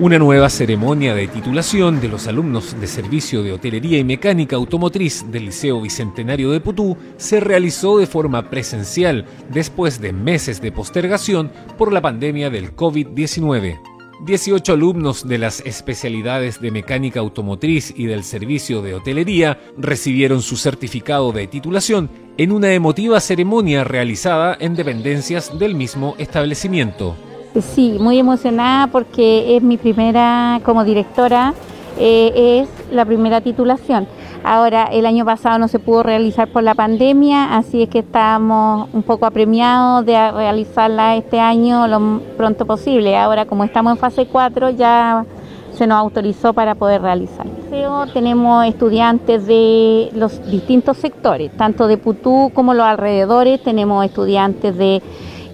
[0.00, 5.28] Una nueva ceremonia de titulación de los alumnos de Servicio de Hotelería y Mecánica Automotriz
[5.28, 11.50] del Liceo Bicentenario de Putú se realizó de forma presencial después de meses de postergación
[11.76, 13.80] por la pandemia del COVID-19.
[14.24, 20.56] 18 alumnos de las especialidades de mecánica automotriz y del servicio de hotelería recibieron su
[20.56, 27.16] certificado de titulación en una emotiva ceremonia realizada en dependencias del mismo establecimiento.
[27.60, 31.54] Sí, muy emocionada porque es mi primera como directora,
[31.98, 34.06] eh, es la primera titulación.
[34.44, 38.88] Ahora, el año pasado no se pudo realizar por la pandemia, así es que estamos
[38.92, 43.16] un poco apremiados de realizarla este año lo pronto posible.
[43.16, 45.24] Ahora, como estamos en fase 4, ya
[45.72, 47.52] se nos autorizó para poder realizarla.
[48.12, 55.02] Tenemos estudiantes de los distintos sectores, tanto de Putú como los alrededores, tenemos estudiantes de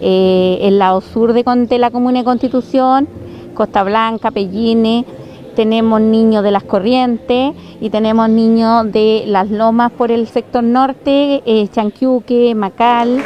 [0.00, 3.08] eh, el lado sur de, la Comuna de Constitución,
[3.54, 5.04] Costa Blanca, Pelline,
[5.54, 11.42] tenemos niños de las Corrientes y tenemos niños de las Lomas por el sector norte,
[11.46, 13.22] eh, Chanquiuque, Macal.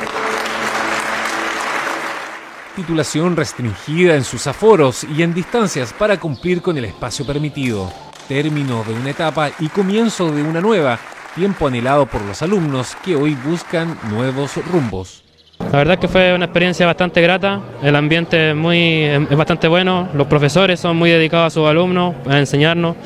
[2.76, 7.90] Titulación restringida en sus aforos y en distancias para cumplir con el espacio permitido.
[8.28, 10.98] Término de una etapa y comienzo de una nueva,
[11.34, 15.24] tiempo anhelado por los alumnos que hoy buscan nuevos rumbos.
[15.72, 20.08] La verdad que fue una experiencia bastante grata, el ambiente es, muy, es bastante bueno,
[20.14, 22.96] los profesores son muy dedicados a sus alumnos, a enseñarnos,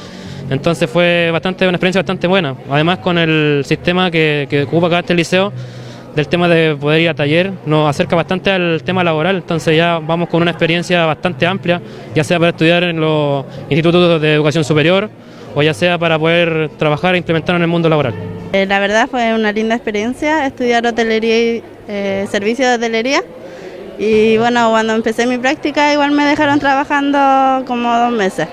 [0.48, 2.54] entonces fue bastante, una experiencia bastante buena.
[2.70, 5.52] Además con el sistema que, que ocupa acá este liceo,
[6.14, 9.98] del tema de poder ir a taller, nos acerca bastante al tema laboral, entonces ya
[9.98, 11.80] vamos con una experiencia bastante amplia,
[12.14, 15.10] ya sea para estudiar en los institutos de educación superior
[15.54, 18.31] o ya sea para poder trabajar e implementar en el mundo laboral.
[18.52, 23.22] Eh, la verdad fue una linda experiencia estudiar hotelería y eh, servicio de hotelería.
[23.98, 28.48] Y bueno, cuando empecé mi práctica igual me dejaron trabajando como dos meses.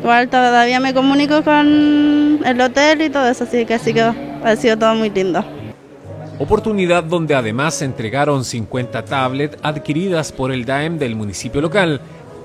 [0.00, 4.56] Igual todavía me comunico con el hotel y todo eso, así que así que ha
[4.56, 5.44] sido todo muy lindo.
[6.38, 12.00] Oportunidad donde además se entregaron 50 tablets adquiridas por el DAEM del municipio local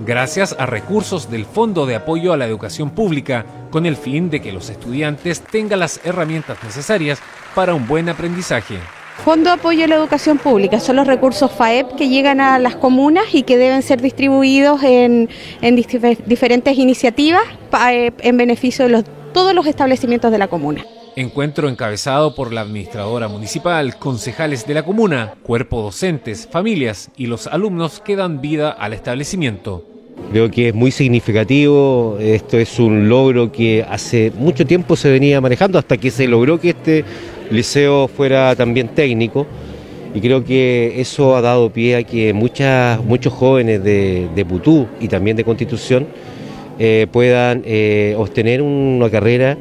[0.05, 4.41] gracias a recursos del Fondo de Apoyo a la Educación Pública, con el fin de
[4.41, 7.19] que los estudiantes tengan las herramientas necesarias
[7.55, 8.77] para un buen aprendizaje.
[9.23, 12.75] Fondo de Apoyo a la Educación Pública son los recursos FAEP que llegan a las
[12.75, 15.29] comunas y que deben ser distribuidos en,
[16.25, 17.41] diferentes iniciativas
[17.91, 19.03] eh, en beneficio de
[19.33, 20.85] todos los establecimientos de la comuna.
[21.17, 27.47] Encuentro encabezado por la administradora municipal, concejales de la comuna, cuerpo docentes, familias y los
[27.47, 29.83] alumnos que dan vida al establecimiento.
[30.29, 35.41] Creo que es muy significativo, esto es un logro que hace mucho tiempo se venía
[35.41, 37.03] manejando hasta que se logró que este
[37.49, 39.47] liceo fuera también técnico
[40.13, 45.07] y creo que eso ha dado pie a que muchas, muchos jóvenes de, Putú y
[45.07, 46.05] también de Constitución
[46.77, 49.57] eh, puedan eh, obtener una carrera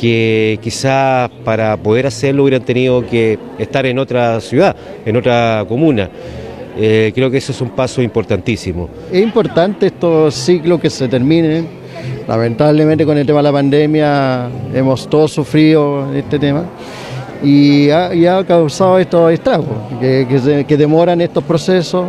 [0.00, 4.74] que quizás para poder hacerlo hubieran tenido que estar en otra ciudad,
[5.04, 6.08] en otra comuna.
[6.78, 8.88] Eh, creo que eso es un paso importantísimo.
[9.12, 11.68] Es importante estos ciclos que se terminen.
[12.26, 16.64] Lamentablemente con el tema de la pandemia hemos todos sufrido este tema
[17.42, 19.68] y ha, causado estos estragos,
[20.00, 22.06] que demoran estos procesos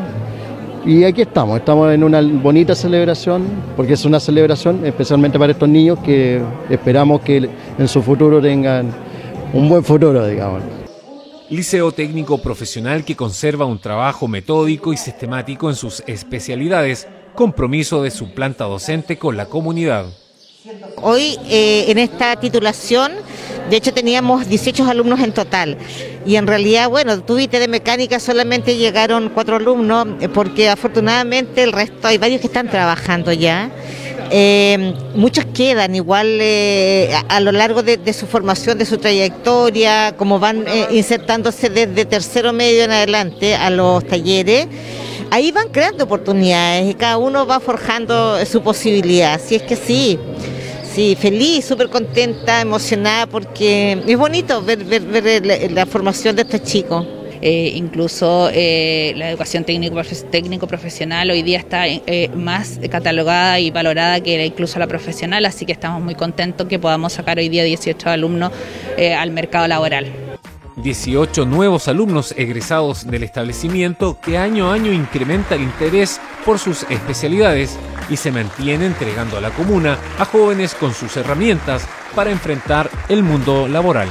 [0.86, 5.69] y aquí estamos, estamos en una bonita celebración, porque es una celebración especialmente para estos
[5.69, 8.92] niños que esperamos que en su futuro tengan
[9.53, 10.62] un buen futuro, digamos.
[11.50, 18.09] Liceo técnico profesional que conserva un trabajo metódico y sistemático en sus especialidades, compromiso de
[18.09, 20.06] su planta docente con la comunidad.
[21.02, 23.12] Hoy eh, en esta titulación
[23.70, 25.78] de hecho, teníamos 18 alumnos en total.
[26.26, 31.72] Y en realidad, bueno, tuviste de mecánica solamente llegaron cuatro alumnos, eh, porque afortunadamente el
[31.72, 33.70] resto, hay varios que están trabajando ya.
[34.34, 40.40] Eh, muchos quedan igual eh, a, lo largo de, su formación, de su trayectoria, como
[40.40, 44.68] van insertándose desde tercero medio en adelante a los talleres.
[45.32, 49.34] Ahí van creando oportunidades y cada uno va forjando su posibilidad.
[49.34, 50.19] Así es que sí.
[50.94, 57.08] Sí, feliz, súper contenta, emocionada porque es bonito ver, ver, la, formación de estos chicos.
[57.42, 60.00] Eh, incluso eh, la educación técnico,
[60.30, 65.66] técnico profesional hoy día está eh, más catalogada y valorada que incluso la profesional, así
[65.66, 68.52] que estamos muy contentos que podamos sacar hoy día 18 alumnos
[69.18, 70.12] al mercado laboral.
[70.76, 76.84] 18 nuevos alumnos egresados del establecimiento que año a año incrementa el interés por sus
[76.90, 77.78] especialidades
[78.12, 83.24] y se mantiene entregando a la comuna a jóvenes con sus herramientas para enfrentar el
[83.24, 84.10] mundo laboral.